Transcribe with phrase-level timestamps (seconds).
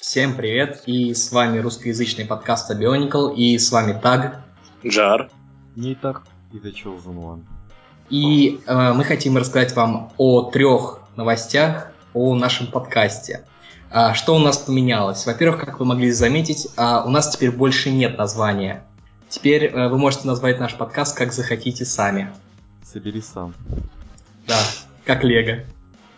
[0.00, 4.42] Всем привет, и с вами русскоязычный подкаст Abionical, и с вами Таг.
[4.84, 5.30] Джар.
[5.76, 6.22] Нитер
[6.54, 7.44] и The Chosen One.
[8.08, 13.44] И э, мы хотим рассказать вам о трех новостях о нашем подкасте.
[13.90, 15.26] А, что у нас поменялось?
[15.26, 18.82] Во-первых, как вы могли заметить, а, у нас теперь больше нет названия.
[19.28, 22.32] Теперь э, вы можете назвать наш подкаст как захотите сами.
[22.90, 23.54] Собери сам.
[24.48, 24.58] Да,
[25.04, 25.62] как Лего.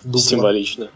[0.04, 0.20] Дупло.
[0.20, 0.88] Символично.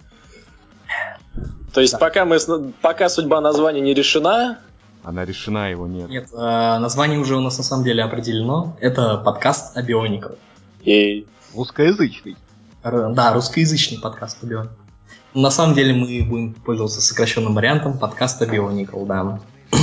[1.73, 1.99] То есть Да.
[1.99, 2.39] пока, мы,
[2.81, 4.59] пока судьба названия не решена,
[5.05, 6.09] Она решена, его нет.
[6.09, 8.77] Нет, э, название уже у нас на самом деле определено.
[8.81, 10.37] Это подкаст Abionical.
[10.83, 12.37] и Русскоязычный.
[12.83, 14.71] Р- Да, русскоязычный подкаст Abionical.
[15.35, 19.39] На самом деле мы будем пользоваться сокращенным вариантом подкаста Abionical, да.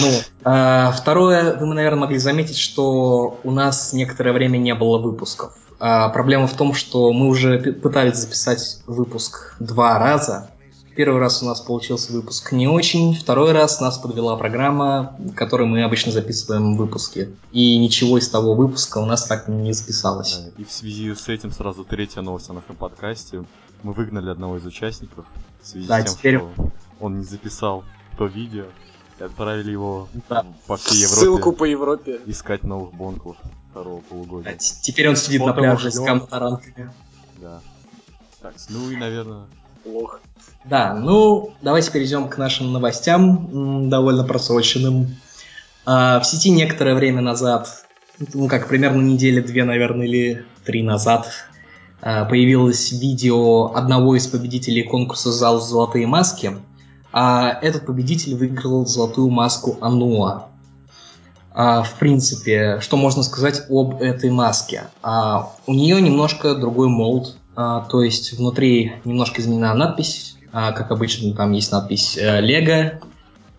[0.00, 0.08] Ну,
[0.44, 5.54] а, второе, вы, наверное, могли заметить, что у нас некоторое время не было выпусков.
[5.84, 10.48] А, проблема в том, что мы уже пытались записать выпуск два раза.
[10.94, 15.66] Первый раз у нас получился выпуск не очень, второй раз нас подвела программа, в которой
[15.66, 17.34] мы обычно записываем выпуски.
[17.50, 20.36] И ничего из того выпуска у нас так не записалось.
[20.38, 23.42] Да, И в связи с этим сразу третья новость о нашем подкасте.
[23.82, 25.24] Мы выгнали одного из участников
[25.62, 26.70] в связи Да, с тем, теперь- что
[27.00, 27.82] он не записал
[28.16, 28.66] то видео.
[29.18, 30.46] И отправили его Да.
[30.68, 32.20] по всей Европе ссылку по Европе.
[32.26, 33.36] искать новых бонков
[33.72, 34.52] второго А полугодия.
[34.52, 36.06] т- Теперь он сидит на Вот его пляже с ждем.
[36.06, 36.90] камтаранками.
[37.40, 37.60] Да.
[38.40, 39.46] Так, ну и, наверное,
[39.82, 40.20] Плохо.
[40.64, 45.16] Да, ну, давайте перейдем к нашим новостям, довольно просроченным.
[45.84, 47.84] А, в сети некоторое время назад,
[48.32, 51.26] ну как, примерно недели две, наверное, или три назад,
[52.00, 56.56] а, появилось видео одного из победителей конкурса «Зал золотые маски»,
[57.12, 60.46] а этот победитель выиграл золотую маску Ануа.
[61.54, 64.84] А, в принципе, что можно сказать об этой маске?
[65.02, 71.34] А, у нее немножко другой молд, а, то есть внутри немножко изменена надпись, как обычно
[71.34, 73.00] там есть надпись э, Лего,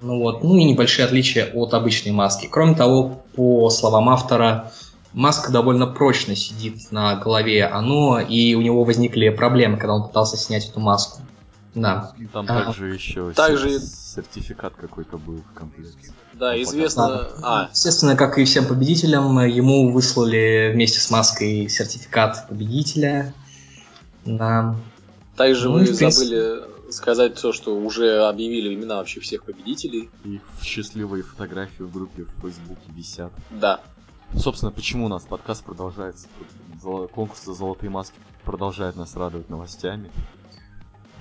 [0.03, 2.47] ну вот, ну и небольшие отличия от обычной маски.
[2.51, 4.71] Кроме того, по словам автора,
[5.13, 10.37] маска довольно прочно сидит на голове Оно, и у него возникли проблемы, когда он пытался
[10.37, 11.21] снять эту маску.
[11.75, 12.13] Да.
[12.31, 16.11] там А, также еще также- сертификат какой-то был в комплекте.
[16.33, 17.29] Да, Ну, известно...
[17.41, 23.33] А, Естественно, как и всем победителям, ему выслали вместе с маской сертификат победителя.
[24.25, 24.75] Да.
[25.35, 30.09] также Ну, вы принципе- забыли сказать то, что уже объявили имена вообще всех победителей.
[30.25, 33.31] И счастливые фотографии в группе в Фейсбуке висят.
[33.49, 33.81] Да.
[34.37, 36.27] Собственно, почему у нас подкаст продолжается?
[36.81, 40.11] Конкурс за золотые маски продолжает нас радовать новостями.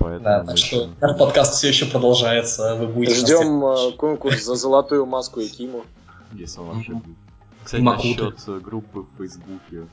[0.03, 2.75] Поэтому Да, так что наш подкаст все еще продолжается.
[2.75, 5.85] Вы будете Ждем э, конкурс за золотую маску и Киму.
[6.33, 7.17] если он вообще будет.
[7.65, 8.09] Кстати, Макуты.
[8.09, 9.87] насчет э, группы в Фейсбуке.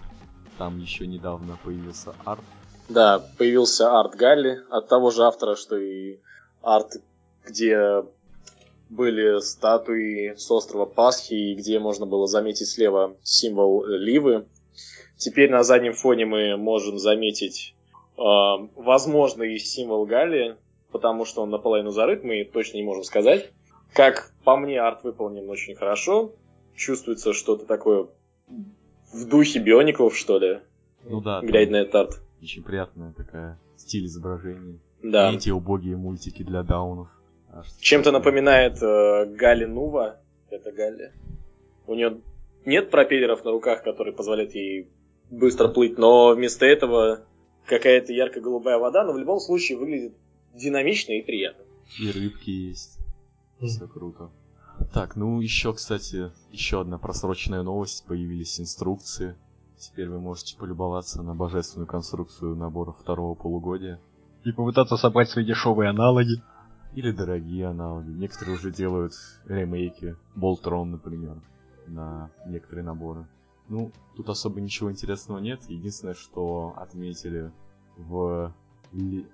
[0.57, 2.43] Там еще недавно появился арт.
[2.89, 6.17] Да, появился арт Галли от того же автора, что и
[6.63, 6.97] арт,
[7.45, 8.03] где
[8.89, 14.47] были статуи с острова Пасхи, и где можно было заметить слева символ Ливы.
[15.17, 17.75] Теперь на заднем фоне мы можем заметить
[18.19, 20.57] э, возможный символ Галли,
[20.91, 23.51] потому что он наполовину зарыт, мы точно не можем сказать.
[23.93, 26.33] Как по мне, арт выполнен очень хорошо.
[26.75, 28.07] Чувствуется что-то такое
[29.13, 30.59] в духе биониклов, что ли,
[31.03, 32.21] Ну да, глядя на этот арт.
[32.41, 34.79] очень приятная такая стиль изображения.
[35.01, 35.31] Да.
[35.31, 37.07] Не эти убогие мультики для даунов.
[37.51, 40.17] а Чем-то напоминает э, Галли Нува.
[40.49, 41.11] Это Галли.
[41.87, 42.21] У нее
[42.65, 44.89] нет пропеллеров на руках, которые позволяют ей
[45.31, 47.21] быстро плыть, но вместо этого
[47.65, 50.13] какая-то ярко-голубая вода, но в любом случае выглядит
[50.53, 51.63] динамично и приятно.
[51.99, 52.97] И рыбки есть.
[53.61, 54.29] Все круто.
[54.93, 58.05] Так, ну еще, кстати, еще одна просроченная новость.
[58.07, 59.35] Появились инструкции.
[59.77, 63.99] Теперь вы можете полюбоваться на божественную конструкцию набора второго полугодия.
[64.45, 66.41] И попытаться собрать свои дешевые аналоги.
[66.95, 68.09] Или дорогие аналоги.
[68.09, 69.13] Некоторые уже делают
[69.45, 70.15] ремейки.
[70.35, 71.35] Болтрон, например,
[71.87, 73.27] на некоторые наборы.
[73.69, 75.61] Ну, тут особо ничего интересного нет.
[75.69, 77.51] Единственное, что отметили
[77.97, 78.53] в
[78.91, 79.25] ле-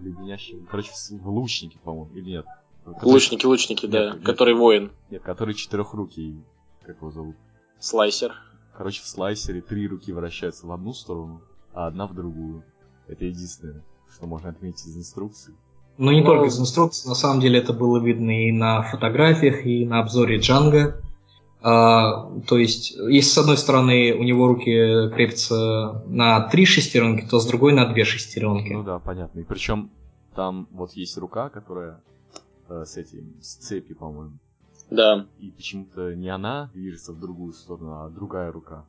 [0.00, 0.66] леденящем...
[0.70, 2.46] Короче, в- лучнике, по-моему, или нет?
[2.84, 4.24] Который- Лучники, лучники, да, Нет, нет.
[4.24, 4.90] который воин.
[5.10, 6.42] Нет, который четырехрукий.
[6.84, 7.36] Как его зовут?
[7.78, 8.32] Слайсер.
[8.76, 11.42] Короче, в слайсере три руки вращаются в одну сторону,
[11.74, 12.64] а одна в другую.
[13.06, 15.54] Это единственное, что можно отметить из инструкции.
[15.98, 19.66] Но не Ну, только из инструкций, на самом деле это было видно и на фотографиях,
[19.66, 21.02] и на обзоре Джанга.
[21.62, 27.38] А, то есть, если с одной стороны у него руки крепятся на три шестеренки, то
[27.38, 28.72] с другой на две шестеренки.
[28.72, 29.40] Ну да, понятно.
[29.40, 29.90] И причем
[30.34, 32.00] там вот есть рука, которая
[32.68, 34.38] э, с этим, с цепи, по-моему.
[34.90, 35.26] Да.
[35.38, 38.84] И почему-то не она движется в другую сторону, а другая рука.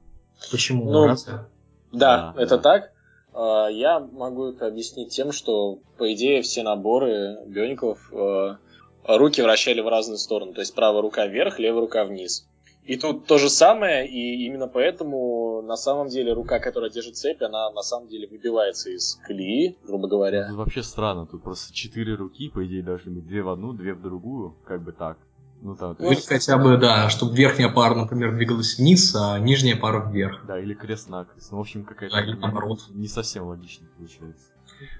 [0.51, 0.91] Почему?
[0.91, 1.07] Ну?
[1.07, 1.47] Да,
[1.91, 2.61] Да, это да.
[2.61, 2.91] так.
[3.33, 8.55] А, Я могу это объяснить тем, что, по идее, все наборы биоников э,
[9.07, 10.53] руки вращали в разные стороны.
[10.53, 12.47] То есть правая рука вверх, левая рука вниз.
[12.85, 17.41] И тут то же самое, и именно поэтому на самом деле рука, которая держит цепь,
[17.41, 20.47] она на самом деле выбивается из колеи, грубо говоря.
[20.49, 23.93] Тут вообще странно, тут просто четыре руки, по идее, должны быть две в одну, две
[23.93, 25.17] в другую, как бы так.
[25.61, 25.97] Ну так.
[26.01, 30.45] Или хотя бы, да, чтобы верхняя пара, например, двигалась вниз, а нижняя пара вверх.
[30.45, 31.53] Да, или крест-накрест.
[31.53, 32.79] Ну, в общем, какая-то Да, или не- наоборот.
[32.89, 34.47] не совсем логично получается.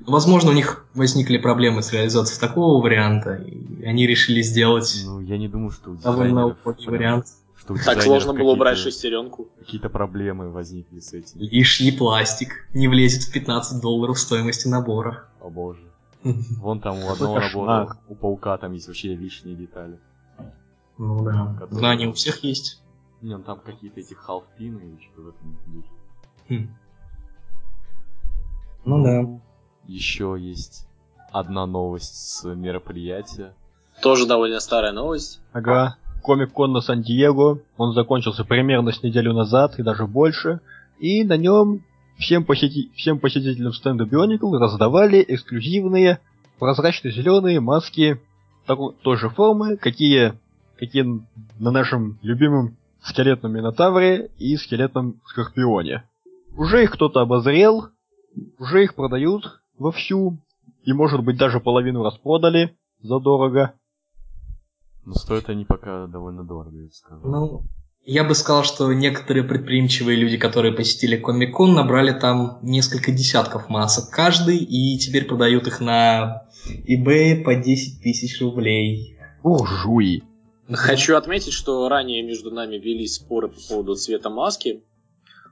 [0.07, 5.37] Возможно, у них возникли проблемы с реализацией такого варианта, и они решили сделать Ну, я
[5.37, 6.55] не думаю, что у довольно
[6.85, 7.25] вариант.
[7.63, 9.47] Что у Так сложно было убрать шестеренку.
[9.59, 11.39] Какие-то проблемы возникли с этим.
[11.39, 15.25] Лишний пластик не влезет в 15 долларов стоимости набора.
[15.41, 15.81] О боже.
[16.23, 19.99] Вон там у одного набора, у паука там есть вообще лишние детали.
[20.97, 21.55] Ну да.
[21.59, 22.81] Которые- Да, они у всех есть.
[23.21, 25.89] Не, ну там какие-то эти халфпины или что в этом духе.
[26.49, 26.75] Хм.
[28.85, 29.41] Ну да.
[29.87, 30.87] Еще есть
[31.31, 33.53] одна новость с мероприятия.
[34.01, 35.41] Тоже довольно старая новость.
[35.53, 35.97] Ага.
[36.23, 37.59] Комик-кон на Сан-Диего.
[37.77, 40.61] Он закончился примерно с неделю назад и даже больше.
[40.99, 41.83] И на нем
[42.17, 46.19] всем, посети- всем посетителям стенда Bionicle раздавали эксклюзивные
[46.59, 48.19] прозрачно-зеленые маски
[48.65, 50.33] такой, той же формы, какие,
[50.77, 51.05] какие
[51.59, 56.03] на нашем любимом скелетном Минотавре и скелетном Скорпионе.
[56.55, 57.89] Уже их кто-то обозрел,
[58.59, 60.37] уже их продают вовсю,
[60.83, 63.73] и может быть даже половину распродали задорого.
[65.05, 67.21] Но стоят они пока довольно дорого, я бы сказал.
[67.23, 67.63] Ну,
[68.05, 74.09] я бы сказал, что некоторые предприимчивые люди, которые посетили Комик-кон, набрали там несколько десятков масок
[74.09, 76.43] каждый, и теперь продают их на
[76.87, 79.17] eBay по 10 тысяч рублей.
[79.41, 80.23] Буржуи.
[80.69, 84.83] Хочу отметить, что ранее между нами велись споры по поводу цвета маски,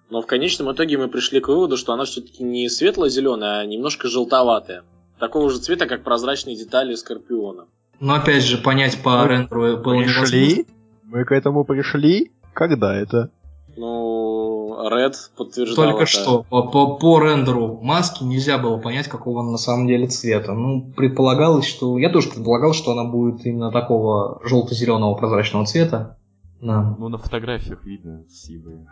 [0.10, 4.10] но в конечном итоге мы пришли к выводу, что она все-таки не светло-зеленая, а немножко
[4.10, 4.84] желтоватая.
[5.20, 7.68] Такого же цвета, как прозрачные детали Скорпиона.
[8.02, 10.32] Но опять же, понять по Мы рендеру было невозможно.
[10.32, 10.68] Пришли?
[11.06, 12.32] Мы к этому пришли?
[12.52, 13.30] Когда это?
[13.78, 16.12] Ну, Red подтверждал Только это.
[16.12, 20.54] что по, по, по рендеру маски нельзя было понять, какого он на самом деле цвета.
[20.54, 22.00] Ну, предполагалось, что...
[22.00, 26.18] Я тоже предполагал, что она будет именно такого желто-зеленого прозрачного цвета.
[26.60, 26.96] Да.
[26.98, 28.84] Ну, на фотографиях видно с eBay,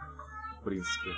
[0.62, 1.10] в принципе.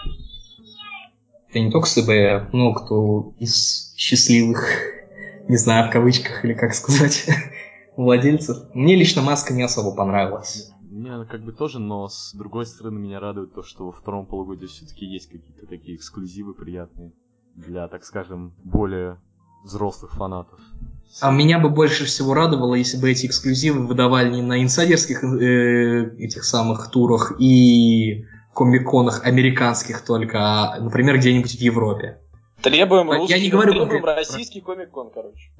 [1.49, 4.65] Это не только с eBay, ну, кто из счастливых,
[5.49, 7.27] не знаю, в кавычках или как сказать,
[7.95, 8.57] владельцев.
[8.73, 10.71] Мне лично маска не особо понравилась.
[10.89, 14.25] Мне она как бы тоже, но с другой стороны меня радует то, что во втором
[14.25, 17.13] полугодии все-таки есть какие-то такие эксклюзивы приятные
[17.55, 19.17] для, так скажем, более
[19.63, 20.59] взрослых фанатов.
[21.21, 26.15] А меня бы больше всего радовало, если бы эти эксклюзивы выдавали не на инсайдерских э,
[26.17, 32.19] этих самых турах и комиконах американских только, а, например, где-нибудь в Европе.
[32.61, 34.15] Требуем Я русский, не говорю требуем конкретно.
[34.15, 35.51] российский комик-кон, короче.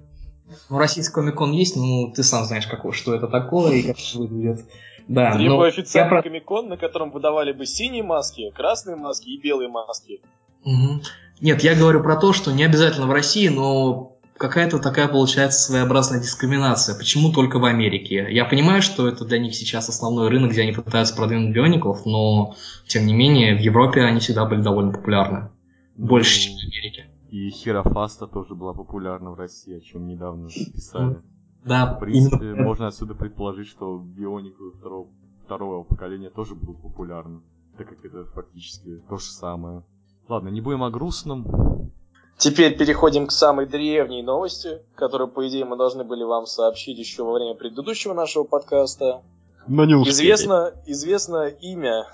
[0.70, 4.18] Ну, российский комикон есть, ну, ты сам знаешь, какого, что это такое и как это
[4.18, 4.66] выглядит.
[5.08, 9.42] Да, Требую но официальный про- комик-кон, на котором выдавали бы синие маски, красные маски и
[9.42, 10.22] белые маски.
[10.64, 11.02] Мгм.
[11.42, 16.20] Нет, я говорю про то, что не обязательно в России, но какая-то такая получается своеобразная
[16.20, 16.96] дискриминация.
[16.96, 18.28] Почему только в Америке?
[18.30, 22.56] Я понимаю, что это для них сейчас основной рынок, где они пытаются продвинуть биоников, но
[22.88, 25.50] тем не менее в Европе они всегда были довольно популярны.
[25.96, 27.08] Больше, чем в Америке.
[27.32, 31.22] И Хирофаста тоже была популярна в России, о чем недавно писали.
[31.64, 32.64] Да, В принципе, именно.
[32.64, 35.08] можно отсюда предположить, что биониклы второго,
[35.46, 37.40] второго поколения тоже будут популярны,
[37.78, 39.84] так как это фактически то же самое.
[40.28, 41.92] Ладно, не будем о грустном.
[42.38, 47.24] Теперь переходим к самой древней новости, которую, по идее, мы должны были вам сообщить еще
[47.24, 49.22] во время предыдущего нашего подкаста.
[49.68, 50.16] Но не успели.
[50.16, 52.08] Известно, известно имя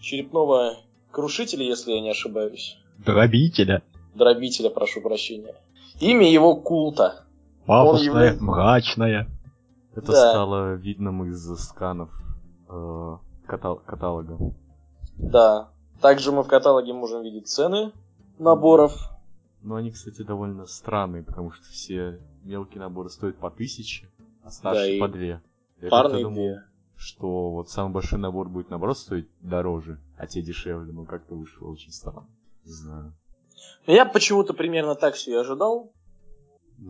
[0.00, 0.76] черепного
[1.10, 2.76] крушителя, если я не ошибаюсь.
[2.98, 3.82] Дробителя.
[4.14, 5.54] Дробителя, прошу прощения.
[6.00, 7.24] Имя его культа.
[7.66, 9.28] Пафосная, является- мрачная.
[9.94, 10.30] Это Да.
[10.30, 12.10] стало видным из сканов
[12.68, 13.16] э,
[13.46, 14.38] катал- каталога.
[15.18, 15.68] Да.
[16.00, 17.92] Также мы в каталоге можем видеть цены
[18.38, 18.96] наборов.
[19.62, 24.08] Но они, кстати, довольно странные, потому что все мелкие наборы стоят по тысяче,
[24.42, 25.40] а старшие и по две.
[25.80, 26.64] Я парные думал, две.
[26.96, 30.92] что вот самый большой набор будет наоборот стоить дороже, а те дешевле.
[30.92, 32.26] Ну как-то вышло очень странно.
[32.64, 33.12] Не знаю.
[33.86, 35.92] Я почему-то примерно так все и ожидал.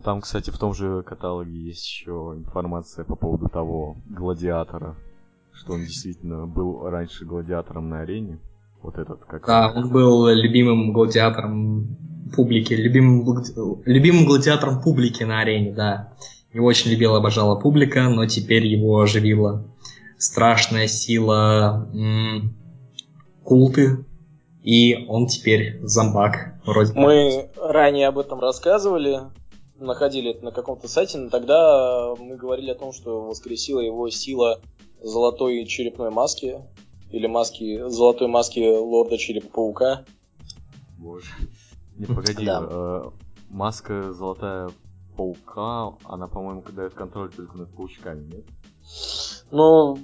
[0.03, 4.95] Там, кстати, в том же каталоге есть еще информация по поводу того гладиатора,
[5.53, 8.39] что он действительно был раньше гладиатором на арене.
[8.81, 9.45] Вот этот как.
[9.45, 11.95] Да, он был любимым гладиатором
[12.35, 13.23] публики, любимым,
[13.85, 16.13] любимым гладиатором публики на арене, да.
[16.51, 19.65] Его очень любила, обожала публика, но теперь его оживила
[20.17, 22.55] страшная сила м,
[23.43, 24.05] култы,
[24.63, 26.52] и он теперь зомбак.
[26.65, 29.21] Вроде Мы ранее об этом рассказывали,
[29.75, 34.61] находили это на каком-то сайте, но тогда мы говорили о том, что воскресила его сила
[35.01, 36.61] золотой черепной маски,
[37.11, 40.05] или маски, золотой маски лорда Черепа-паука.
[40.97, 41.27] Боже.
[41.97, 42.65] Не, погоди, Да.
[42.67, 43.03] э,
[43.49, 44.71] маска золотая
[45.15, 48.45] паука, она, по-моему, дает контроль только над паучками, нет?
[49.51, 49.99] Ну,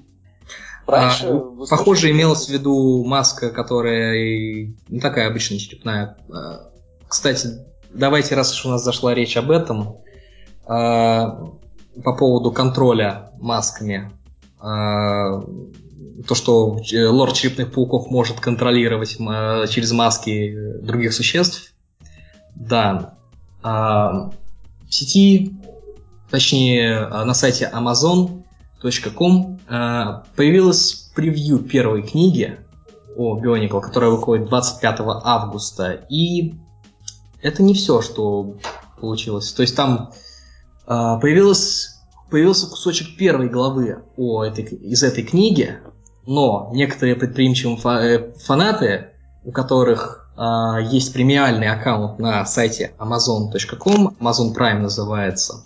[0.89, 1.27] раньше...
[1.27, 6.17] А, в Похоже, имелась в виду маска, которая не такая обычная черепная.
[6.31, 6.69] А,
[7.07, 9.97] Кстати, давайте, раз уж у нас зашла речь об этом,
[10.65, 11.49] а,
[12.03, 14.11] по поводу контроля масками.
[14.59, 15.41] а,
[16.27, 19.17] То, что э, лорд черепных пауков может контролировать
[19.69, 21.73] через маски других существ.
[22.55, 23.15] Да.
[23.61, 24.33] В
[24.89, 25.53] сети,
[26.29, 28.38] точнее, на сайте amazon.com
[29.67, 32.59] а, появилось превью первой книги
[33.17, 36.05] о Bionicle, которая выходит 25 августа.
[36.09, 36.55] И
[37.41, 38.55] это не все, что
[38.99, 39.51] получилось.
[39.51, 40.11] То есть там
[40.87, 45.77] а, появилось, появился кусочек первой главы о этой, из этой книги,
[46.25, 49.07] но некоторые предприимчивые э, фанаты,
[49.43, 55.65] у которых а, есть премиальный аккаунт на сайте amazon.com, Amazon Prime называется,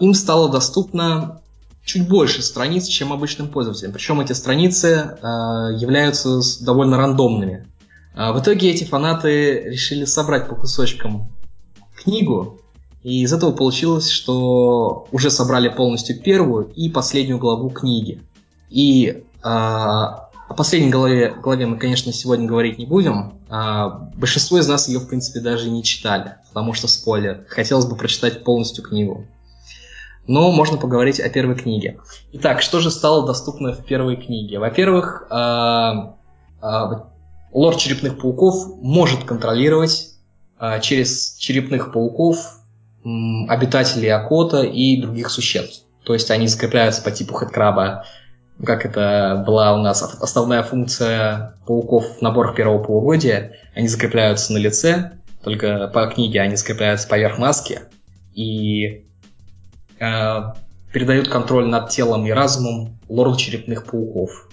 [0.00, 1.40] им стало доступно
[1.86, 3.92] чуть больше страниц, чем обычным пользователям.
[3.92, 7.66] Причем эти страницы а, являются довольно рандомными.
[8.14, 11.32] А, в итоге эти фанаты решили собрать по кусочкам
[11.96, 12.60] книгу,
[13.04, 18.20] и из этого получилось, что уже собрали полностью первую и последнюю главу книги.
[18.68, 23.34] И а, о последней главе, главе мы, конечно, сегодня говорить не будем.
[23.48, 27.44] А, большинство из нас ее, в принципе, даже не читали, потому что спойлер.
[27.48, 29.24] Хотелось бы прочитать полностью книгу.
[30.26, 31.98] Но можно поговорить о первой книге.
[32.32, 34.58] Итак, что же стало доступно в первой книге?
[34.58, 36.16] Во-первых, а,
[36.60, 37.08] а,
[37.52, 40.14] лорд черепных пауков может контролировать
[40.58, 42.60] а, через черепных пауков
[43.48, 45.84] обитателей Акота и других существ.
[46.04, 48.04] То есть они закрепляются по типу хэдкраба,
[48.64, 53.52] как это была у нас ос- основная функция пауков в наборах первого полугодия.
[53.76, 55.12] Они закрепляются на лице,
[55.44, 57.82] только по книге они закрепляются поверх маски
[58.34, 59.05] и
[59.98, 60.52] э,
[60.92, 64.48] передают контроль над телом и разумом лорду черепных пауков.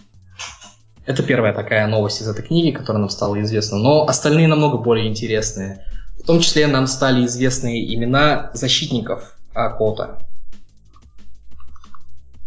[1.06, 3.78] Это первая такая новость из этой книги, которая нам стала известна.
[3.78, 5.86] Но остальные намного более интересные.
[6.18, 10.20] В том числе нам стали известны имена защитников Акота.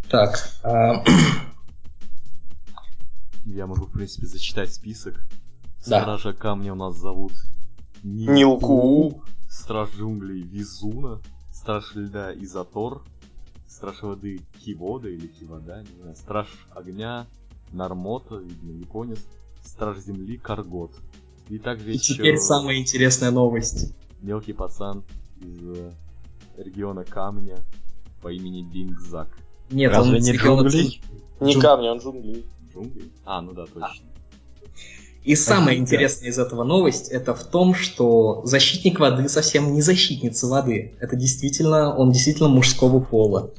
[0.08, 1.04] Так, а,
[3.46, 5.14] Я могу, в принципе, зачитать список.
[5.86, 6.02] Да.
[6.02, 7.32] Стража камня у нас зовут
[8.02, 9.22] Нилку.
[9.48, 11.20] Страж джунглей Визуна.
[11.66, 13.02] Страж льда Изотор.
[13.66, 16.14] Страж воды Кивода или Кивода, не знаю.
[16.14, 17.26] Страж огня
[17.72, 19.18] Нармота, видно, японец.
[19.64, 20.92] Страж земли Каргот.
[21.48, 23.92] И также и еще теперь самая интересная новость.
[24.22, 25.02] мелкий пацан
[25.40, 25.92] из э,
[26.58, 27.58] региона камня
[28.22, 29.26] по имени Бингзак.
[29.70, 31.02] Нет, Разве он не из региона джунглей?
[31.40, 32.44] Не Джун- камни, он джунгли.
[32.72, 33.10] Джунгли?
[33.24, 34.06] А, ну да, точно.
[35.26, 35.82] И самое да.
[35.82, 40.94] интересное из этого новость, это в том, что защитник воды совсем не защитница воды.
[41.00, 43.50] Это действительно, он действительно мужского пола.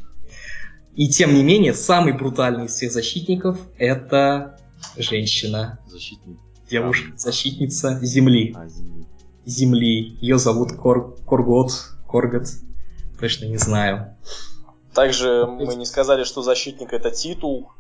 [0.96, 4.58] И тем не менее, самый брутальный из всех защитников это
[4.96, 6.38] женщина, Защитник
[6.70, 8.56] девушка, защитница земли.
[8.56, 9.06] а, земли.
[9.46, 10.18] Земли.
[10.22, 11.18] Ее зовут Кор...
[11.28, 11.74] Коргот,
[12.08, 12.48] Коргот.
[13.20, 14.16] Точно не знаю.
[14.94, 17.72] Также мы не сказали, что защитник это титул.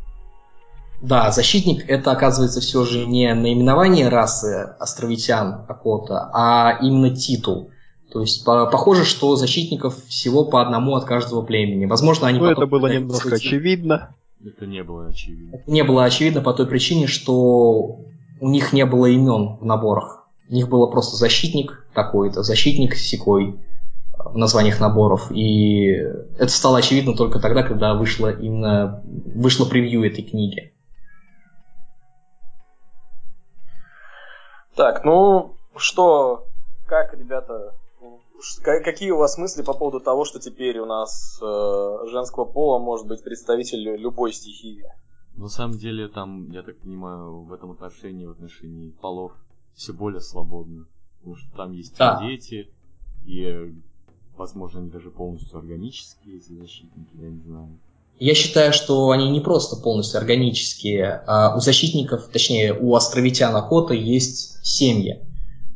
[1.01, 7.69] Да, защитник это оказывается все же не наименование расы островитян Акота, а именно титул.
[8.11, 11.85] То есть по- похоже, что защитников всего по одному от каждого племени.
[11.85, 14.15] Возможно, они Ну, потом это было немножко очевидно.
[14.43, 15.59] Это не было очевидно.
[15.67, 17.99] Не было очевидно по той причине, что
[18.39, 20.27] у них не было имен в наборах.
[20.49, 23.59] У них было просто защитник такой-то, защитник секой
[24.17, 25.31] в названиях наборов.
[25.31, 25.89] И
[26.39, 29.03] это стало очевидно только тогда, когда вышло именно
[29.35, 30.71] вышло превью этой книги.
[34.77, 36.45] Так, ну что,
[36.85, 37.73] как, ребята,
[38.63, 43.07] какие у вас мысли по поводу того, что теперь у нас э, женского пола может
[43.07, 44.85] быть представитель любой стихии?
[45.35, 49.31] На самом деле, там, я так понимаю, в этом отношении, в отношении полов,
[49.73, 50.85] все более свободно.
[51.17, 52.19] Потому что там есть Да.
[52.21, 52.71] и дети,
[53.25, 53.73] и,
[54.37, 57.79] возможно, они даже полностью органические, эти защитники, я не знаю.
[58.19, 61.23] Я считаю, что они не просто полностью органические.
[61.27, 65.21] а у защитников, точнее, у островитян Акота есть семьи.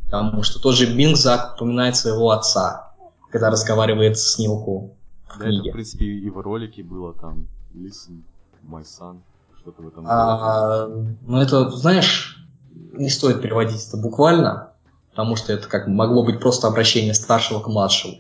[0.05, 2.93] Потому что тот же Бингзак упоминает своего отца,
[3.29, 4.95] когда разговаривает с Нилку
[5.29, 5.71] в Да, это, в книге.
[5.71, 8.23] принципе, и в ролике было там Listen,
[8.67, 9.19] My Son,
[9.61, 10.09] что-то в этом роде.
[10.11, 10.87] А,
[11.21, 12.45] ну это, знаешь,
[12.93, 14.71] не стоит переводить это буквально,
[15.11, 18.15] потому что это как могло быть просто обращение старшего к младшему.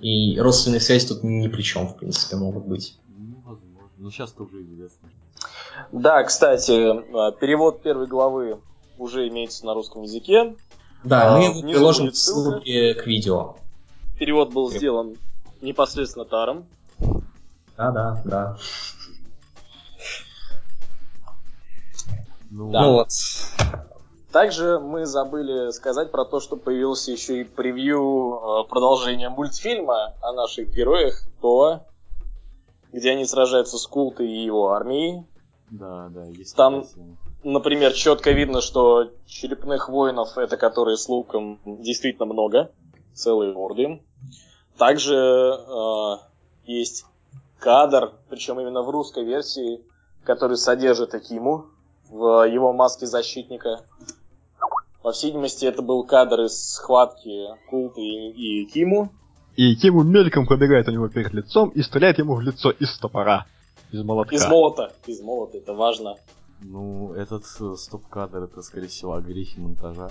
[0.00, 2.98] И родственные связи тут ни при чем, в принципе, могут быть.
[3.98, 4.04] Ну, возможно.
[4.04, 5.08] Но сейчас тоже известно.
[5.92, 8.60] Да, кстати, э, перевод первой главы
[8.98, 10.56] уже имеется на русском языке.
[11.04, 13.56] Да, А, мы его приложим в ссылке к видео.
[14.18, 15.16] Перевод был сделан
[15.60, 16.66] непосредственно Таром.
[17.76, 18.56] Да, да, да.
[22.50, 22.82] Ну, Да.
[22.82, 23.08] Ну вот.
[24.32, 30.32] Также мы забыли сказать про то, что появился еще и превью э, продолжения мультфильма о
[30.32, 31.84] наших героях Тоа,
[32.96, 35.22] где они сражаются с Култой и его армией.
[35.70, 36.86] да, да, есть Там-.
[37.44, 42.72] Например, четко видно, что черепных воинов, это которые с луком, действительно много,
[43.12, 44.02] целые орды.
[44.78, 46.16] Также э,
[46.64, 47.04] есть
[47.58, 49.82] кадр, причем именно в русской версии,
[50.24, 51.66] который содержит Акиму
[52.08, 53.84] в его маске защитника.
[55.02, 59.10] По всей видимости, это был кадр из схватки Култы и, и Киму.
[59.56, 63.46] И Киму мельком пробегает у него перед лицом и стреляет ему в лицо из топора.
[63.90, 64.34] Из молотка.
[64.34, 64.92] Из молота.
[65.06, 66.16] Из молота, это важно.
[66.60, 70.10] Ну, этот э, стоп-кадр, это, скорее всего, огрехи монтажа.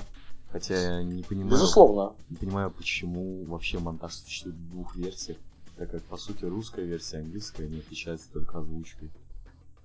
[0.52, 2.14] Хотя я не понимаю, Безусловно.
[2.30, 5.38] не понимаю, почему вообще монтаж существует в двух версиях,
[5.78, 9.12] так как, по сути, русская версия и английская не отличается только озвучкой.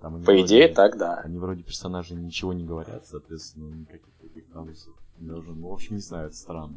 [0.00, 1.16] Там они По вроде- идее, так да.
[1.16, 5.54] Они вроде персонажи ничего не говорят, соответственно, никаких таких казусов не должно.
[5.54, 6.74] Ну, в общем, не знаю, это странно.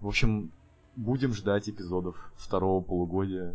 [0.00, 0.50] В общем,
[0.96, 3.54] будем ждать эпизодов второго полугодия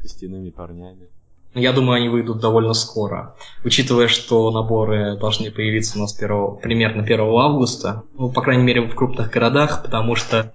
[0.00, 1.08] костяными парнями.
[1.54, 3.34] Я думаю, они выйдут довольно скоро.
[3.64, 8.82] Учитывая, что наборы должны появиться у нас 1, примерно 1 августа, ну, по крайней мере,
[8.82, 10.54] в крупных городах, потому что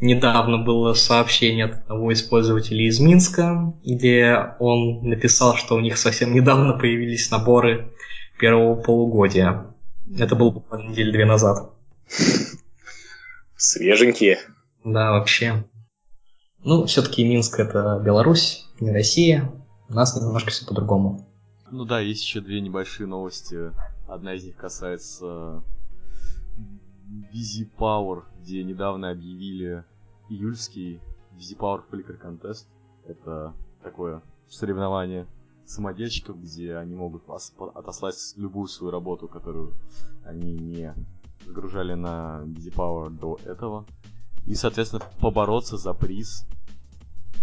[0.00, 5.96] недавно было сообщение от одного из пользователей из Минска, где он написал, что у них
[5.96, 7.92] совсем недавно появились наборы
[8.38, 9.66] первого полугодия.
[10.18, 11.70] Это было буквально недели две назад.
[13.56, 14.38] Свеженькие.
[14.84, 15.64] Да, вообще.
[16.58, 19.50] Ну, все-таки Минск это Беларусь, не Россия.
[19.88, 21.26] У нас немножко все по-другому.
[21.70, 23.72] Ну да, есть еще две небольшие новости.
[24.08, 25.62] Одна из них касается
[27.32, 29.84] Busy Power, где недавно объявили
[30.28, 31.00] июльский
[31.36, 32.66] Busy Power Flickr Contest.
[33.06, 35.26] Это такое соревнование
[35.66, 37.24] самодельщиков, где они могут
[37.74, 39.74] отослать любую свою работу, которую
[40.24, 40.94] они не
[41.46, 43.86] загружали на Busy Power до этого.
[44.46, 46.46] И, соответственно, побороться за приз.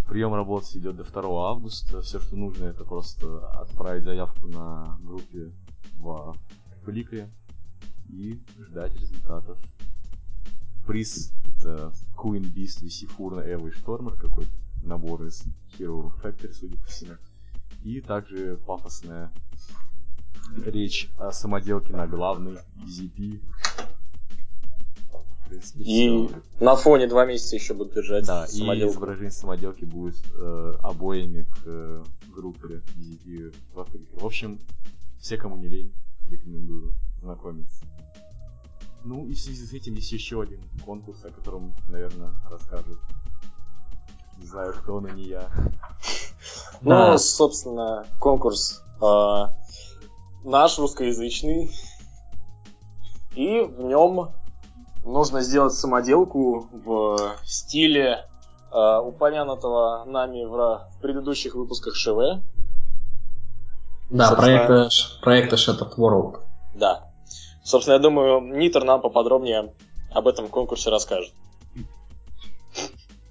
[0.08, 2.02] Прием работы идет до 2 августа.
[2.02, 5.52] Все, что нужно, это просто отправить заявку на группе
[5.98, 6.36] в
[6.84, 7.30] Фликре
[8.10, 9.58] и ждать результатов.
[10.86, 14.52] Приз это Queen Beast, VC Furna, Эва и какой-то
[14.84, 15.46] набор из
[15.78, 17.13] Hero Factory, судя по всему.
[17.84, 19.32] И также пафосная
[20.66, 23.42] речь о самоделке на главный EZP.
[25.54, 26.42] Принципе, И всё.
[26.60, 28.94] на фоне два месяца еще будут держать Да, и самоделку.
[28.94, 34.08] изображение самоделки будет э, обоями к э, группе EZP в Африке.
[34.13, 34.60] В общем,
[35.20, 35.94] все, кому не лень,
[36.30, 37.86] рекомендую знакомиться.
[39.06, 42.98] Ну и в связи с этим есть еще один конкурс, о котором, наверное, расскажет.
[44.39, 45.50] Не знаю, кто, но не я.
[46.82, 49.44] Ну, собственно, конкурс э,
[50.44, 51.72] наш русскоязычный.
[53.36, 54.32] И в нем
[55.06, 58.26] нужно сделать самоделку в стиле
[58.72, 62.42] э, упомянутого нами в, в предыдущих выпусках ШВ.
[64.10, 64.36] Да, Собственно-
[64.68, 64.89] проекта,
[65.22, 66.39] проекта Shattered World.
[66.76, 67.10] Да.
[67.63, 69.74] Собственно, я думаю, Нитер нам поподробнее
[70.13, 71.34] об этом конкурсе расскажет.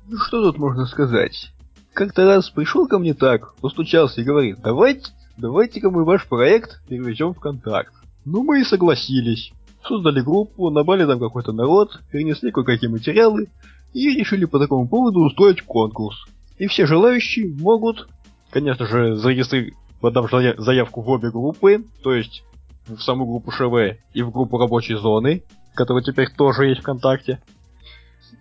[0.08, 1.52] Ну что тут можно сказать?
[1.92, 7.34] Как-то раз пришел ко мне так, постучался и говорит, давайте, давайте-ка мы ваш проект переведем
[7.34, 7.92] в контакт.
[8.24, 9.52] Ну мы и согласились.
[9.86, 13.48] Создали группу, набрали там какой-то народ, перенесли кое-какие материалы
[13.92, 16.16] и решили по такому поводу устроить конкурс.
[16.58, 18.08] И все желающие могут,
[18.50, 22.44] конечно же, зарегистрировать, подав зая- заявку в обе группы, то есть
[22.86, 25.42] в саму группу ШВ и в группу рабочей зоны,
[25.74, 27.42] которая теперь тоже есть ВКонтакте,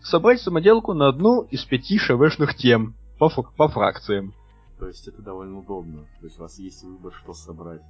[0.04, 4.34] собрать самоделку на одну из пяти ШВшных тем по, по фракциям.
[4.80, 6.02] То есть это довольно удобно.
[6.20, 7.82] То есть у вас есть выбор, что собрать.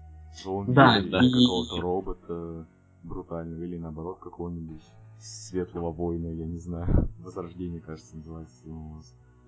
[0.44, 1.20] Зомби Да, или да.
[1.20, 2.66] какого-то робота
[3.04, 4.82] брутального, или наоборот какого-нибудь
[5.20, 7.10] светлого воина, я не знаю.
[7.20, 8.56] Возрождение, кажется, называется.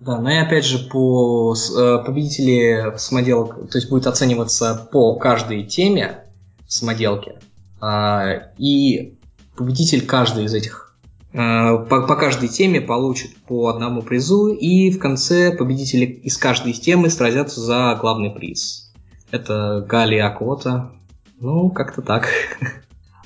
[0.00, 5.64] Да, но и опять же по э, победители самоделок, то есть будет оцениваться по каждой
[5.64, 6.24] теме
[6.66, 7.38] самоделки,
[7.80, 9.18] А, и
[9.56, 10.96] победитель каждой из этих
[11.32, 16.72] э, по, по каждой теме получит по одному призу, и в конце победители из каждой
[16.72, 18.92] темы сразятся за главный приз.
[19.30, 20.92] Это Галия Акота.
[21.40, 22.28] Ну, как-то так.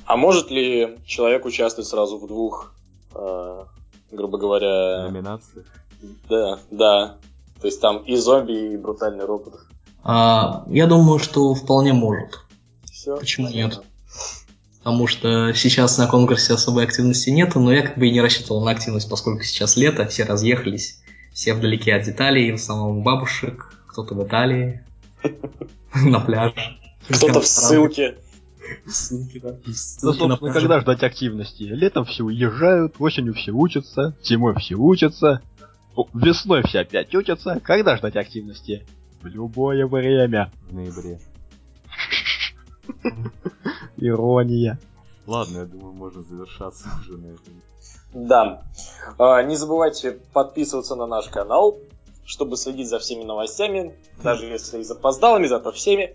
[0.09, 2.73] А может ли человек участвовать сразу в двух,
[3.15, 3.65] э,
[4.11, 5.03] грубо говоря...
[5.03, 5.67] Номинации?
[6.31, 7.17] Да, да.
[7.61, 9.61] То есть там и зомби, и брутальный робот.
[10.03, 12.39] А, я думаю, что вполне может.
[12.91, 13.19] Все.
[13.19, 13.83] Почему нет?
[14.79, 18.65] Потому что сейчас на конкурсе особой активности нет, но я как бы и не рассчитывал
[18.65, 21.03] на активность, поскольку сейчас лето, все разъехались,
[21.35, 24.83] все вдалеке от деталей, в основном бабушек, кто-то в Италии,
[25.95, 26.79] на пляже.
[27.11, 28.17] Кто-то в ссылке.
[28.87, 29.43] Ссылки.
[29.45, 31.63] Ну, собственно, когда ждать активности?
[31.63, 35.43] Летом все уезжают, осенью все учатся, зимой все учатся,
[36.15, 37.61] весной все опять учатся.
[37.63, 38.87] Когда ждать активности?
[39.23, 40.53] В любое время.
[40.69, 41.21] В ноябре.
[43.97, 44.79] Ирония.
[45.27, 47.63] Ладно, я думаю, можно завершаться уже на этом.
[48.15, 48.63] Да.
[49.19, 51.79] А, Не забывайте подписываться на наш канал,
[52.25, 56.15] чтобы следить за всеми новостями, даже если и запоздалыми, зато всеми.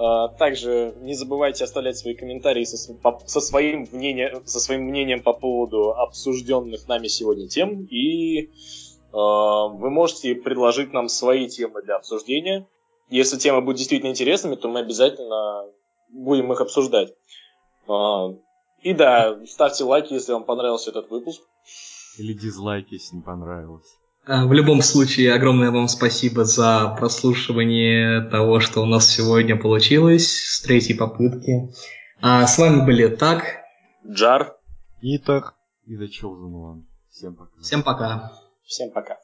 [0.00, 2.76] А, Также не забывайте оставлять свои комментарии со,
[3.26, 7.84] со своим, мнением, со своим мнением по поводу обсужденных нами сегодня тем.
[7.90, 8.48] И
[9.12, 12.66] а, вы можете предложить нам свои темы для обсуждения.
[13.10, 15.66] Если темы будут действительно интересными, то мы обязательно
[16.08, 17.12] будем их обсуждать.
[17.86, 18.34] А,
[18.80, 21.42] И да, ставьте лайки, если вам понравился этот выпуск.
[22.16, 23.98] Или дизлайк, если не понравилось.
[24.26, 30.30] А, В любом случае, огромное вам спасибо за прослушивание того, что у нас сегодня получилось
[30.30, 31.72] с третьей попытки.
[32.20, 33.44] А с вами были Так.
[34.06, 34.56] Джар.
[35.02, 35.54] Итак.
[35.86, 36.84] И One.
[37.10, 37.60] Всем пока.
[37.60, 38.32] Всем пока.
[38.64, 39.16] Всем пока.